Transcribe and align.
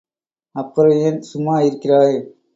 அப்புறம் 0.55 0.97
ஏன் 0.99 1.21
சும்மா 1.21 1.59
இருக்கிறாய்? 1.59 2.17